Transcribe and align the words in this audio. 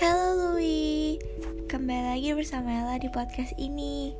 Halo 0.00 0.56
Louis, 0.56 1.20
kembali 1.68 2.16
lagi 2.16 2.32
bersama 2.32 2.72
Ella 2.72 2.96
di 2.96 3.12
podcast 3.12 3.52
ini. 3.60 4.16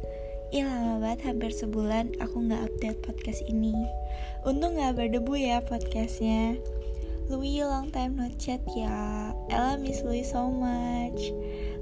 Ih 0.53 0.69
lama 0.69 1.01
banget, 1.01 1.33
hampir 1.33 1.49
sebulan 1.49 2.13
aku 2.21 2.45
gak 2.45 2.69
update 2.69 3.01
podcast 3.01 3.41
ini. 3.49 3.73
Untung 4.45 4.77
gak 4.77 5.01
berdebu 5.01 5.33
ya 5.33 5.65
podcastnya. 5.65 6.61
Louis 7.33 7.65
long 7.65 7.89
time 7.89 8.21
no 8.21 8.29
chat 8.37 8.61
ya. 8.77 9.33
Ella 9.49 9.81
miss 9.81 10.05
Louis 10.05 10.29
so 10.29 10.53
much. 10.53 11.33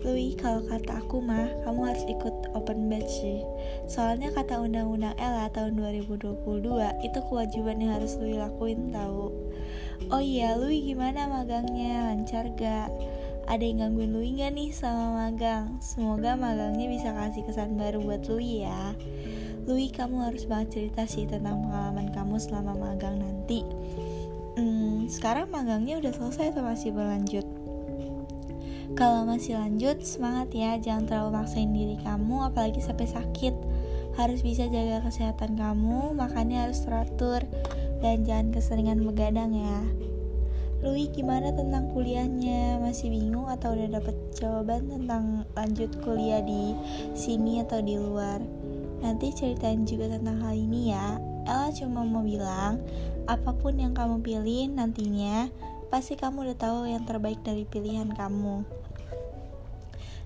Louis 0.07 0.39
kalau 0.39 0.63
kata 0.71 1.03
aku 1.03 1.19
mah 1.19 1.51
kamu 1.67 1.91
harus 1.91 2.07
ikut 2.07 2.55
open 2.55 2.87
batch 2.87 3.11
sih. 3.11 3.43
Soalnya 3.91 4.31
kata 4.31 4.63
undang-undang 4.63 5.19
Ella 5.19 5.51
tahun 5.51 5.75
2022 5.83 6.39
itu 7.03 7.19
kewajiban 7.27 7.83
yang 7.83 7.99
harus 7.99 8.15
Louis 8.23 8.39
lakuin 8.39 8.95
tahu. 8.95 9.35
Oh 10.15 10.23
iya 10.23 10.55
Louis 10.55 10.79
gimana 10.87 11.27
magangnya? 11.27 12.07
Lancar 12.07 12.47
gak? 12.55 12.89
Ada 13.51 13.67
yang 13.67 13.83
gangguin 13.83 14.15
Louis 14.15 14.39
gak 14.39 14.55
nih 14.55 14.71
sama 14.71 15.27
magang? 15.27 15.83
Semoga 15.83 16.39
magangnya 16.39 16.87
bisa 16.87 17.11
kasih 17.11 17.43
kesan 17.43 17.75
baru 17.75 17.99
buat 17.99 18.23
Louis 18.31 18.63
ya. 18.63 18.95
Louis, 19.67 19.91
kamu 19.91 20.23
harus 20.23 20.47
banget 20.47 20.79
cerita 20.79 21.03
sih 21.11 21.27
tentang 21.27 21.67
pengalaman 21.67 22.15
kamu 22.15 22.39
selama 22.39 22.79
magang 22.79 23.19
nanti. 23.19 23.67
Hmm, 24.55 25.11
sekarang 25.11 25.51
magangnya 25.51 25.99
udah 25.99 26.15
selesai 26.15 26.55
atau 26.55 26.63
masih 26.63 26.95
berlanjut? 26.95 27.43
Kalau 28.95 29.27
masih 29.27 29.59
lanjut, 29.59 29.99
semangat 30.07 30.55
ya, 30.55 30.79
jangan 30.79 31.11
terlalu 31.11 31.43
maksain 31.43 31.75
diri 31.75 31.99
kamu, 32.07 32.55
apalagi 32.55 32.79
sampai 32.79 33.11
sakit. 33.11 33.55
Harus 34.15 34.47
bisa 34.47 34.71
jaga 34.71 35.03
kesehatan 35.03 35.59
kamu, 35.59 36.15
makannya 36.15 36.71
harus 36.71 36.87
teratur, 36.87 37.43
dan 37.99 38.23
jangan 38.23 38.55
keseringan 38.55 39.03
begadang 39.03 39.51
ya. 39.59 40.10
Louis 40.81 41.13
gimana 41.13 41.53
tentang 41.53 41.93
kuliahnya? 41.93 42.81
Masih 42.81 43.13
bingung 43.13 43.45
atau 43.53 43.77
udah 43.77 44.01
dapet 44.01 44.17
jawaban 44.33 44.89
tentang 44.89 45.45
lanjut 45.53 45.93
kuliah 46.01 46.41
di 46.41 46.73
sini 47.13 47.61
atau 47.61 47.85
di 47.85 48.01
luar? 48.01 48.41
Nanti 49.05 49.29
ceritain 49.29 49.85
juga 49.85 50.09
tentang 50.09 50.41
hal 50.41 50.57
ini 50.57 50.89
ya. 50.89 51.21
Ella 51.45 51.69
cuma 51.77 52.01
mau 52.09 52.25
bilang, 52.25 52.81
apa 53.29 53.53
pun 53.61 53.77
yang 53.77 53.93
kamu 53.93 54.25
pilih 54.25 54.73
nantinya, 54.73 55.53
pasti 55.93 56.17
kamu 56.17 56.49
udah 56.49 56.57
tahu 56.57 56.89
yang 56.89 57.05
terbaik 57.05 57.45
dari 57.45 57.69
pilihan 57.69 58.17
kamu. 58.17 58.65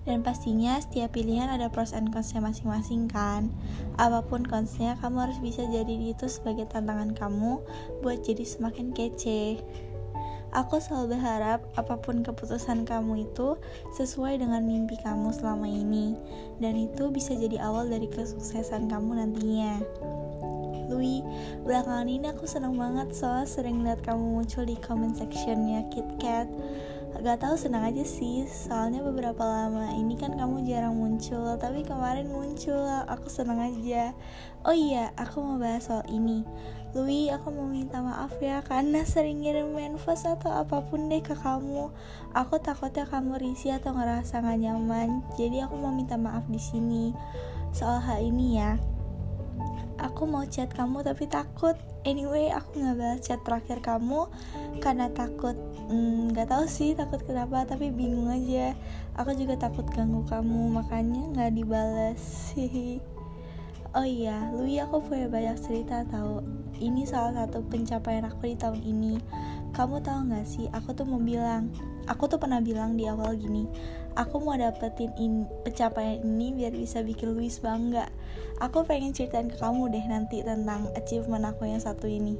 Dan 0.06 0.22
pastinya 0.22 0.78
setiap 0.78 1.18
pilihan 1.18 1.50
ada 1.50 1.66
pros 1.66 1.96
and 1.96 2.12
consnya 2.12 2.36
masing-masing 2.44 3.08
kan 3.08 3.48
Apa 3.96 4.20
pun 4.20 4.44
consnya, 4.44 5.00
kamu 5.00 5.16
harus 5.16 5.40
bisa 5.40 5.64
jadi 5.64 5.96
itu 5.96 6.28
sebagai 6.28 6.68
tantangan 6.68 7.16
kamu 7.16 7.64
buat 8.04 8.20
jadi 8.20 8.44
semakin 8.44 8.92
kece 8.92 9.64
Aku 10.54 10.78
selalu 10.78 11.18
berharap 11.18 11.66
apa 11.74 11.98
pun 11.98 12.22
keputusan 12.22 12.86
kamu 12.86 13.26
itu 13.26 13.58
sesuai 13.98 14.38
dengan 14.38 14.62
mimpi 14.62 14.94
kamu 15.02 15.34
selama 15.34 15.66
ini, 15.66 16.14
dan 16.62 16.78
itu 16.78 17.10
bisa 17.10 17.34
jadi 17.34 17.58
awal 17.58 17.90
dari 17.90 18.06
kesuksesan 18.06 18.86
kamu 18.86 19.18
nantinya. 19.18 19.82
Louis, 20.86 21.26
belakangan 21.66 22.06
ini 22.06 22.30
aku 22.30 22.46
senang 22.46 22.78
banget 22.78 23.10
soal 23.18 23.42
sering 23.50 23.82
lihat 23.82 23.98
kamu 24.06 24.22
muncul 24.40 24.62
di 24.62 24.78
comment 24.78 25.16
sectionnya 25.18 25.82
KitKat 25.90 26.46
Gak 27.22 27.46
tau 27.46 27.54
senang 27.54 27.86
aja 27.86 28.02
sih. 28.02 28.42
Soalnya 28.50 29.04
beberapa 29.06 29.46
lama 29.46 29.94
ini 29.94 30.18
kan 30.18 30.34
kamu 30.34 30.66
jarang 30.66 30.98
muncul 30.98 31.54
Tapi 31.54 31.86
kemarin 31.86 32.26
muncul. 32.26 32.82
Aku 33.06 33.30
senang 33.30 33.62
aja. 33.62 34.10
Oh 34.66 34.74
iya 34.74 35.14
aku 35.14 35.38
mau 35.38 35.56
bahas 35.60 35.86
soal 35.86 36.02
ini. 36.10 36.42
Louis 36.94 37.30
aku 37.30 37.50
mau 37.50 37.66
minta 37.66 37.98
maaf 37.98 38.38
ya 38.38 38.62
Karena 38.62 39.02
sering 39.02 39.42
ngirim 39.42 39.74
manifest 39.74 40.30
atau 40.30 40.50
apa 40.50 40.82
pun 40.86 41.06
deh 41.06 41.22
ke 41.22 41.38
kamu. 41.38 41.94
Aku 42.34 42.58
takutnya 42.58 43.06
kamu 43.06 43.38
risih 43.38 43.78
atau 43.78 43.94
ngerasa 43.94 44.42
gak 44.42 44.58
nyaman. 44.58 45.22
Jadi 45.38 45.62
aku 45.62 45.78
mau 45.78 45.94
minta 45.94 46.18
maaf 46.18 46.42
di 46.50 46.58
sini 46.58 47.14
Soal 47.74 47.98
hal 48.02 48.22
ini 48.22 48.58
ya 48.58 48.78
Aku 50.02 50.26
mau 50.28 50.44
chat 50.44 50.68
kamu 50.74 51.06
tapi 51.06 51.30
takut. 51.30 51.78
Anyway 52.04 52.52
aku 52.52 52.84
gak 52.84 53.00
balas 53.00 53.24
chat 53.24 53.40
terakhir 53.48 53.80
kamu 53.80 54.28
Karena 54.84 55.08
takut 55.08 55.56
hmm, 55.88 56.36
gak 56.36 56.52
tahu 56.52 56.68
sih 56.68 56.92
takut 56.92 57.24
kenapa 57.24 57.64
tapi 57.64 57.88
bingung 57.88 58.28
aja. 58.28 58.76
Aku 59.16 59.32
juga 59.32 59.56
takut 59.56 59.86
ganggu 59.94 60.26
kamu 60.28 60.74
makanya 60.74 61.22
nggak 61.32 61.52
dibalas 61.54 62.52
oh 63.94 64.02
iya 64.02 64.50
Louis 64.50 64.82
aku 64.82 65.06
punya 65.06 65.30
banyak 65.30 65.54
cerita 65.62 66.02
tahu 66.10 66.42
ini 66.82 67.06
salah 67.06 67.30
satu 67.46 67.62
pencapaian 67.70 68.26
aku 68.26 68.50
di 68.50 68.56
tahun 68.58 68.82
ini. 68.82 69.14
Kamu 69.70 70.02
tahu 70.02 70.30
nggak 70.30 70.46
sih 70.46 70.66
aku 70.74 70.90
tuh 70.92 71.06
mau 71.06 71.22
bilang 71.22 71.70
aku 72.10 72.30
tuh 72.30 72.38
pernah 72.40 72.60
bilang 72.60 72.96
di 72.96 73.08
awal 73.08 73.36
gini 73.36 73.68
aku 74.14 74.38
mau 74.42 74.54
dapetin 74.54 75.10
in, 75.18 75.48
pencapaian 75.66 76.22
ini 76.22 76.54
biar 76.54 76.72
bisa 76.74 77.02
bikin 77.02 77.34
Louis 77.34 77.54
bangga 77.58 78.08
aku 78.62 78.86
pengen 78.86 79.12
ceritain 79.12 79.50
ke 79.50 79.56
kamu 79.58 79.90
deh 79.90 80.04
nanti 80.06 80.44
tentang 80.44 80.88
achievement 80.94 81.44
aku 81.48 81.66
yang 81.68 81.82
satu 81.82 82.06
ini 82.06 82.36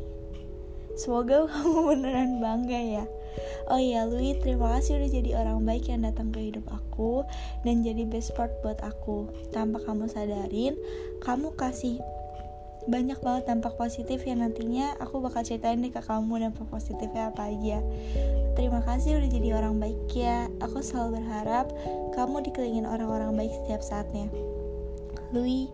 Semoga 0.94 1.44
kamu 1.50 1.78
beneran 1.90 2.38
bangga 2.38 2.78
ya. 2.78 3.04
Oh 3.66 3.82
iya, 3.82 4.06
Louis, 4.06 4.38
terima 4.38 4.78
kasih 4.78 5.02
udah 5.02 5.10
jadi 5.10 5.30
orang 5.34 5.66
baik 5.66 5.90
yang 5.90 6.06
datang 6.06 6.30
ke 6.30 6.38
hidup 6.38 6.70
aku 6.70 7.26
dan 7.66 7.82
jadi 7.82 8.06
best 8.06 8.30
part 8.38 8.54
buat 8.62 8.78
aku. 8.78 9.26
Tanpa 9.50 9.82
kamu 9.82 10.06
sadarin, 10.06 10.78
kamu 11.18 11.50
kasih 11.58 11.98
banyak 12.86 13.18
banget 13.24 13.48
dampak 13.48 13.74
positif 13.74 14.22
yang 14.28 14.44
nantinya 14.44 14.92
aku 15.00 15.18
bakal 15.18 15.40
ceritain 15.40 15.80
deh 15.80 15.90
ke 15.90 16.04
kamu 16.04 16.46
dampak 16.46 16.68
positifnya 16.70 17.34
apa 17.34 17.50
aja. 17.50 17.82
Terima 18.54 18.80
kasih 18.86 19.18
udah 19.18 19.30
jadi 19.30 19.48
orang 19.58 19.82
baik 19.82 20.10
ya. 20.14 20.46
Aku 20.62 20.78
selalu 20.78 21.22
berharap 21.22 21.70
kamu 22.14 22.46
dikelilingin 22.46 22.86
orang-orang 22.86 23.34
baik 23.34 23.52
setiap 23.62 23.82
saatnya. 23.82 24.30
Louis, 25.34 25.70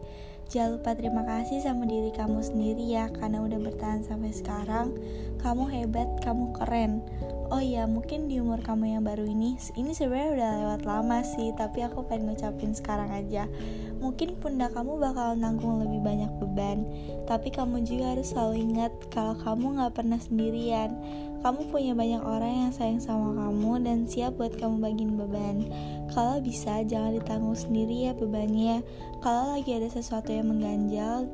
Jangan 0.50 0.82
lupa 0.82 0.98
terima 0.98 1.22
kasih 1.22 1.62
sama 1.62 1.86
diri 1.86 2.10
kamu 2.10 2.42
sendiri 2.42 2.82
ya 2.82 3.06
karena 3.14 3.38
udah 3.38 3.54
bertahan 3.70 4.02
sampai 4.02 4.34
sekarang. 4.34 4.98
Kamu 5.38 5.70
hebat, 5.70 6.10
kamu 6.26 6.50
keren. 6.58 7.06
Oh 7.50 7.59
iya, 7.59 7.83
mungkin 7.83 8.31
di 8.31 8.38
umur 8.38 8.62
kamu 8.62 8.94
yang 8.94 9.03
baru 9.03 9.27
ini, 9.27 9.59
ini 9.75 9.91
sebenarnya 9.91 10.31
udah 10.38 10.50
lewat 10.62 10.83
lama 10.87 11.19
sih, 11.27 11.50
tapi 11.59 11.83
aku 11.83 12.06
pengen 12.06 12.31
ngucapin 12.31 12.71
sekarang 12.71 13.11
aja. 13.11 13.50
Mungkin 13.99 14.38
pundak 14.38 14.71
kamu 14.78 15.03
bakal 15.03 15.34
nanggung 15.34 15.83
lebih 15.83 15.99
banyak 15.99 16.31
beban, 16.38 16.87
tapi 17.27 17.50
kamu 17.50 17.83
juga 17.83 18.15
harus 18.15 18.31
selalu 18.31 18.71
ingat 18.71 18.94
kalau 19.11 19.34
kamu 19.34 19.83
gak 19.83 19.99
pernah 19.99 20.22
sendirian. 20.22 20.94
Kamu 21.43 21.75
punya 21.75 21.91
banyak 21.91 22.22
orang 22.22 22.71
yang 22.71 22.72
sayang 22.72 23.03
sama 23.03 23.34
kamu 23.34 23.82
dan 23.82 23.99
siap 24.06 24.38
buat 24.38 24.55
kamu 24.55 24.78
bagiin 24.78 25.19
beban. 25.19 25.67
Kalau 26.15 26.38
bisa, 26.38 26.87
jangan 26.87 27.19
ditanggung 27.19 27.59
sendiri 27.59 28.06
ya 28.06 28.12
bebannya. 28.15 28.87
Kalau 29.27 29.59
lagi 29.59 29.75
ada 29.75 29.91
sesuatu 29.91 30.31
yang 30.31 30.55
mengganjal, 30.55 31.27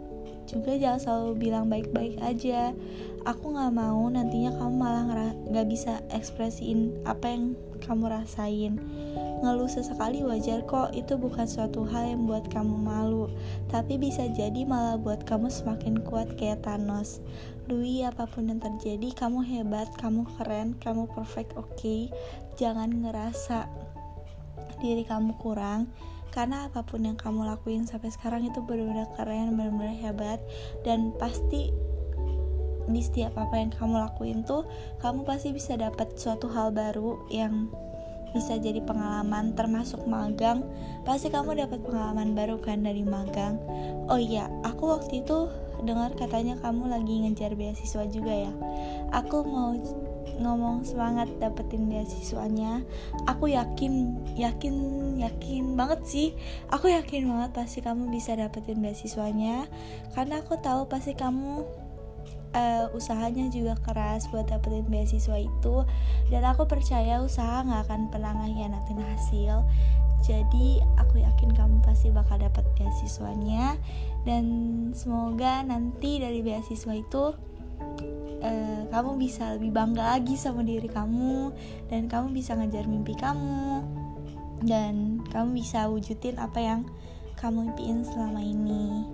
juga 0.46 0.78
jangan 0.78 1.00
selalu 1.02 1.32
bilang 1.36 1.66
baik-baik 1.66 2.16
aja. 2.22 2.72
Aku 3.26 3.52
gak 3.58 3.74
mau 3.74 4.06
nantinya 4.06 4.54
kamu 4.54 4.74
malah 4.78 5.04
gak 5.50 5.66
bisa 5.66 5.98
ekspresiin 6.14 6.94
apa 7.02 7.26
yang 7.26 7.58
kamu 7.82 8.06
rasain. 8.08 8.78
Ngeluh 9.42 9.68
sesekali 9.68 10.24
wajar 10.24 10.64
kok, 10.64 10.96
itu 10.96 11.18
bukan 11.20 11.44
suatu 11.44 11.84
hal 11.84 12.08
yang 12.08 12.24
buat 12.24 12.48
kamu 12.48 12.72
malu, 12.72 13.28
tapi 13.68 14.00
bisa 14.00 14.24
jadi 14.32 14.64
malah 14.64 14.96
buat 14.96 15.28
kamu 15.28 15.52
semakin 15.52 16.00
kuat 16.00 16.38
kayak 16.40 16.64
Thanos. 16.64 17.20
Louis, 17.68 18.06
apa 18.06 18.24
pun 18.30 18.48
yang 18.48 18.62
terjadi, 18.62 19.12
kamu 19.12 19.44
hebat, 19.44 19.90
kamu 20.00 20.24
keren, 20.38 20.78
kamu 20.80 21.10
perfect, 21.12 21.52
oke. 21.58 21.68
Okay? 21.76 22.08
Jangan 22.56 23.04
ngerasa 23.04 23.68
diri 24.80 25.04
kamu 25.04 25.36
kurang, 25.36 25.90
karena 26.34 26.69
apa 26.69 26.82
pun 26.87 27.04
yang 27.04 27.19
kamu 27.19 27.47
lakuin 27.47 27.84
sampai 27.84 28.12
sekarang 28.12 28.47
itu 28.47 28.62
benar-benar 28.62 29.10
keren, 29.16 29.56
benar-benar 29.56 29.97
hebat, 29.98 30.41
dan 30.82 31.12
pasti 31.16 31.72
di 32.86 33.03
setiap 33.03 33.34
apa 33.34 33.59
yang 33.59 33.74
kamu 33.74 33.98
lakuin 33.98 34.47
tuh, 34.47 34.62
kamu 35.03 35.27
pasti 35.27 35.50
bisa 35.50 35.74
dapat 35.74 36.15
suatu 36.15 36.47
hal 36.47 36.71
baru 36.71 37.18
yang 37.34 37.66
bisa 38.36 38.60
jadi 38.60 38.84
pengalaman 38.84 39.56
termasuk 39.56 40.04
magang. 40.04 40.60
Pasti 41.09 41.33
kamu 41.33 41.56
dapat 41.56 41.80
pengalaman 41.80 42.36
baru 42.36 42.60
kan 42.60 42.84
dari 42.84 43.00
magang. 43.00 43.56
Oh 44.12 44.21
iya 44.21 44.53
aku 44.62 44.92
waktu 44.92 45.24
itu 45.24 45.48
dengar 45.84 46.12
katanya 46.16 46.56
kamu 46.60 46.89
lagi 46.89 47.15
ngejar 47.24 47.56
beasiswa 47.56 48.04
juga 48.12 48.33
ya. 48.33 48.53
Aku 49.16 49.41
mau 49.45 49.72
ngomong 50.41 50.84
semangat 50.84 51.28
dapetin 51.41 51.88
beasiswanya. 51.88 52.84
Aku 53.28 53.48
yakin 53.48 54.16
yakin 54.36 54.74
yakin 55.21 55.74
banget 55.74 56.00
sih. 56.04 56.28
Aku 56.72 56.92
yakin 56.92 57.28
banget 57.28 57.50
pasti 57.56 57.80
kamu 57.80 58.12
bisa 58.12 58.36
dapetin 58.36 58.80
beasiswanya. 58.84 59.68
Karena 60.12 60.44
aku 60.44 60.60
tahu 60.60 60.86
pasti 60.88 61.16
kamu 61.16 61.65
uh, 62.56 62.86
usahanya 62.97 63.48
juga 63.53 63.77
keras 63.84 64.28
buat 64.33 64.48
dapetin 64.48 64.88
beasiswa 64.88 65.36
itu. 65.41 65.84
Dan 66.33 66.42
aku 66.44 66.68
percaya 66.68 67.21
usaha 67.21 67.65
nggak 67.65 67.83
akan 67.88 68.00
pernah 68.12 68.33
ngehianatin 68.44 69.00
hasil. 69.00 69.65
Jadi 70.24 70.80
aku 70.97 71.22
yakin 71.22 71.54
kamu 71.54 71.84
pasti 71.84 72.09
bakal 72.10 72.41
dapat 72.41 72.65
beasiswanya. 72.74 73.77
Dan 74.24 74.44
semoga 74.97 75.62
nanti 75.62 76.18
dari 76.18 76.42
beasiswa 76.42 76.92
itu 76.97 77.24
uh, 78.42 78.83
kamu 78.91 79.21
bisa 79.21 79.56
lebih 79.56 79.72
bangga 79.72 80.16
lagi 80.16 80.34
sama 80.36 80.65
diri 80.66 80.88
kamu 80.88 81.53
dan 81.88 82.09
kamu 82.10 82.33
bisa 82.34 82.56
ngejar 82.56 82.84
mimpi 82.88 83.15
kamu 83.16 83.84
dan 84.65 85.21
kamu 85.30 85.60
bisa 85.60 85.86
wujudin 85.88 86.41
apa 86.41 86.59
yang 86.60 86.80
kamu 87.36 87.72
impiin 87.72 88.00
selama 88.03 88.41
ini. 88.41 89.04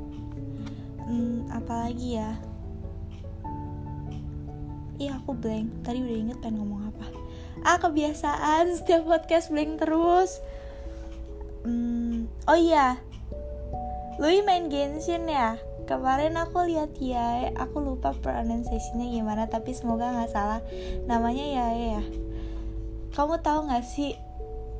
Hmm, 1.02 1.50
apalagi 1.50 2.22
ya? 2.22 2.38
Iya 5.02 5.18
aku 5.18 5.34
blank. 5.34 5.82
Tadi 5.82 5.98
udah 5.98 6.18
inget 6.22 6.38
pengen 6.38 6.62
ngomong 6.62 6.94
apa. 6.94 7.06
Ah 7.66 7.82
kebiasaan. 7.82 8.70
Setiap 8.78 9.10
podcast 9.10 9.50
blank 9.50 9.82
terus. 9.82 10.38
Hmm, 11.66 12.30
Oh 12.46 12.54
iya. 12.54 13.02
Lui 14.22 14.46
main 14.46 14.70
Genshin 14.70 15.26
ya 15.26 15.58
Kemarin 15.92 16.40
aku 16.40 16.64
lihat 16.64 16.96
ya 16.96 17.52
Aku 17.60 17.84
lupa 17.84 18.16
pronunciation-nya 18.16 19.12
gimana 19.12 19.44
Tapi 19.52 19.76
semoga 19.76 20.08
gak 20.08 20.32
salah. 20.32 20.64
Namanya 21.04 21.44
ya 21.44 21.66
ya. 21.76 22.02
Kamu 23.12 23.44
tahu 23.44 23.68
gak 23.68 23.84
sih 23.84 24.16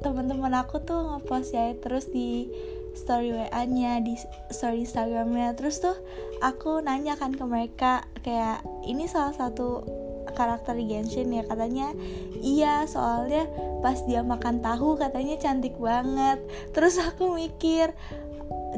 Teman-teman 0.01 0.57
aku 0.57 0.81
tuh 0.81 1.05
ngepost 1.05 1.53
ya 1.53 1.77
terus 1.77 2.09
di 2.09 2.49
story 2.93 3.33
WA-nya 3.33 4.01
di 4.05 4.15
story 4.53 4.85
Instagramnya. 4.85 5.57
Terus 5.57 5.81
tuh 5.81 5.97
aku 6.45 6.85
nanya 6.85 7.17
kan 7.17 7.33
ke 7.33 7.45
mereka 7.45 8.05
kayak 8.21 8.65
ini 8.85 9.09
salah 9.09 9.33
satu 9.33 9.85
karakter 10.33 10.77
di 10.77 10.89
Genshin 10.89 11.33
ya? 11.33 11.45
Katanya 11.45 11.93
iya 12.41 12.85
soalnya 12.89 13.49
pas 13.81 13.99
dia 14.05 14.23
makan 14.23 14.61
tahu 14.61 14.97
katanya 15.01 15.37
cantik 15.41 15.77
banget. 15.77 16.41
Terus 16.77 17.01
aku 17.01 17.37
mikir 17.37 17.93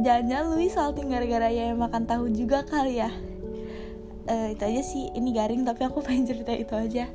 jangan-jangan 0.01 0.47
Louis 0.51 0.71
salting 0.73 1.07
gara-gara 1.11 1.49
ya 1.51 1.71
makan 1.75 2.09
tahu 2.09 2.31
juga 2.33 2.67
kali 2.67 2.99
ya? 2.99 3.11
Uh, 4.25 4.57
itu 4.57 4.63
aja 4.65 4.83
sih. 4.83 5.13
Ini 5.15 5.31
garing 5.31 5.63
tapi 5.63 5.87
aku 5.87 6.03
pengen 6.07 6.27
cerita 6.27 6.53
itu 6.55 6.75
aja. 6.75 7.07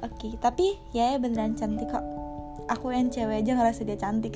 Oke 0.00 0.32
okay, 0.32 0.32
tapi 0.40 0.66
ya 0.96 1.20
beneran 1.20 1.54
cantik 1.54 1.92
kok. 1.92 2.02
Aku 2.70 2.94
yang 2.94 3.10
cewek 3.10 3.44
aja 3.44 3.52
ngerasa 3.58 3.84
dia 3.84 3.98
cantik. 3.98 4.32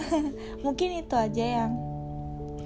Mungkin 0.64 1.02
itu 1.04 1.14
aja 1.18 1.44
yang 1.44 1.72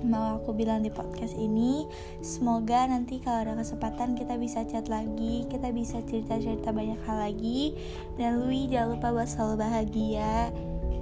mau 0.03 0.39
aku 0.39 0.55
bilang 0.55 0.87
di 0.87 0.91
podcast 0.91 1.35
ini. 1.35 1.87
Semoga 2.23 2.87
nanti 2.87 3.19
kalau 3.19 3.47
ada 3.47 3.55
kesempatan 3.59 4.15
kita 4.15 4.39
bisa 4.39 4.67
chat 4.67 4.87
lagi 4.91 5.47
kita 5.47 5.71
bisa 5.71 6.03
cerita-cerita 6.07 6.71
banyak 6.71 7.01
hal 7.09 7.19
lagi. 7.25 7.75
Dan 8.15 8.45
Louis 8.45 8.71
jangan 8.71 8.99
lupa 8.99 9.09
buat 9.11 9.29
selalu 9.31 9.55
bahagia. 9.65 10.53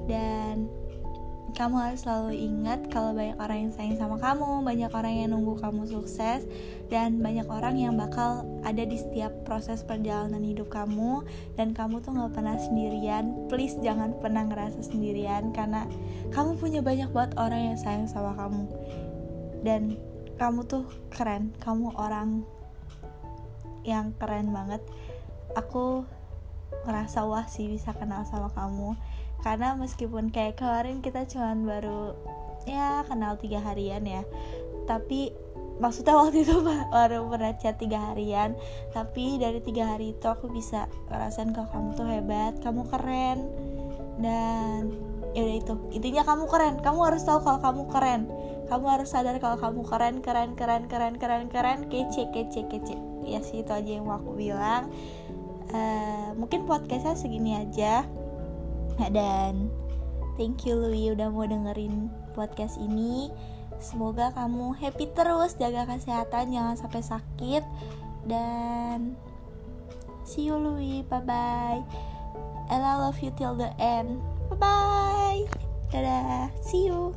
Dan 0.09 0.71
kamu 1.61 1.77
harus 1.77 2.09
selalu 2.09 2.41
ingat 2.41 2.89
kalau 2.89 3.13
banyak 3.13 3.37
orang 3.37 3.69
yang 3.69 3.73
sayang 3.77 4.01
sama 4.01 4.17
kamu, 4.17 4.65
banyak 4.65 4.89
orang 4.97 5.13
yang 5.13 5.29
nunggu 5.37 5.61
kamu 5.61 5.85
sukses, 5.85 6.49
dan 6.89 7.21
banyak 7.21 7.45
orang 7.53 7.77
yang 7.77 8.01
bakal 8.01 8.49
ada 8.65 8.81
di 8.81 8.97
setiap 8.97 9.29
proses 9.45 9.85
perjalanan 9.85 10.41
hidup 10.41 10.73
kamu. 10.73 11.21
Dan 11.61 11.77
kamu 11.77 12.01
tuh 12.01 12.17
gak 12.17 12.33
pernah 12.33 12.57
sendirian. 12.57 13.45
Please 13.53 13.77
jangan 13.85 14.17
pernah 14.25 14.49
ngerasa 14.49 14.81
sendirian 14.89 15.53
karena 15.53 15.85
kamu 16.33 16.57
punya 16.57 16.81
banyak 16.81 17.13
banget 17.13 17.37
orang 17.37 17.61
yang 17.61 17.77
sayang 17.77 18.09
sama 18.09 18.33
kamu. 18.41 18.65
Dan 19.61 20.01
kamu 20.41 20.65
tuh 20.65 20.89
keren, 21.13 21.53
kamu 21.61 21.93
orang 21.93 22.41
yang 23.85 24.17
keren 24.17 24.49
banget. 24.49 24.81
Aku 25.61 26.09
ngerasa 26.89 27.29
wah 27.29 27.45
sih 27.45 27.69
bisa 27.69 27.93
kenal 27.93 28.25
sama 28.25 28.49
kamu 28.57 28.97
karena 29.41 29.73
meskipun 29.77 30.29
kayak 30.29 30.61
kemarin 30.61 31.01
kita 31.01 31.25
cuman 31.25 31.65
baru 31.65 32.13
ya 32.69 33.05
kenal 33.09 33.41
tiga 33.41 33.61
harian 33.65 34.05
ya. 34.05 34.23
Tapi 34.85 35.33
maksudnya 35.81 36.17
waktu 36.17 36.45
itu 36.45 36.61
baru 36.95 37.25
pernah 37.29 37.57
chat 37.57 37.81
tiga 37.81 38.13
harian. 38.13 38.53
Tapi 38.93 39.41
dari 39.41 39.65
tiga 39.65 39.97
hari 39.97 40.13
itu 40.13 40.27
aku 40.29 40.53
bisa 40.53 40.87
ngerasain 41.09 41.57
kalau 41.57 41.69
kamu 41.73 41.89
tuh 41.97 42.07
hebat 42.09 42.55
kamu 42.61 42.85
keren. 42.93 43.39
Dan 44.21 44.93
ya 45.33 45.41
udah 45.41 45.57
itu. 45.57 45.75
Intinya 45.97 46.23
kamu 46.29 46.45
keren. 46.51 46.75
Kamu 46.85 47.01
harus 47.01 47.25
tahu 47.25 47.41
kalau 47.41 47.61
kamu 47.65 47.83
keren. 47.89 48.23
Kamu 48.69 48.87
harus 48.87 49.09
sadar 49.11 49.35
kalau 49.43 49.59
kamu 49.59 49.83
keren 49.89 50.15
keren 50.21 50.53
keren 50.55 50.85
keren 50.87 51.17
keren 51.17 51.47
keren. 51.49 51.79
Kece 51.89 52.29
kece 52.29 52.69
kece. 52.69 52.97
Ya 53.25 53.41
sih 53.41 53.65
itu 53.65 53.73
aja 53.73 53.89
yang 53.89 54.05
mau 54.05 54.21
aku 54.21 54.37
bilang. 54.37 54.93
Uh, 55.71 56.35
mungkin 56.35 56.67
podcastnya 56.67 57.15
segini 57.15 57.55
aja 57.55 58.03
dan 59.13 59.71
thank 60.35 60.67
you 60.67 60.75
Louis 60.75 61.15
udah 61.15 61.31
mau 61.31 61.47
dengerin 61.47 62.11
podcast 62.35 62.81
ini. 62.81 63.31
Semoga 63.81 64.35
kamu 64.37 64.77
happy 64.77 65.09
terus 65.17 65.57
jaga 65.57 65.89
kesehatan 65.89 66.53
jangan 66.53 66.77
sampai 66.77 67.03
sakit. 67.05 67.65
Dan 68.29 69.15
see 70.27 70.51
you 70.51 70.59
Louis 70.59 71.07
bye 71.09 71.23
bye 71.25 71.81
and 72.69 72.83
I 72.85 72.95
love 72.99 73.19
you 73.23 73.33
till 73.39 73.57
the 73.57 73.73
end. 73.81 74.21
Bye 74.53 74.59
bye 74.59 75.43
dadah. 75.95 76.51
See 76.61 76.91
you 76.91 77.15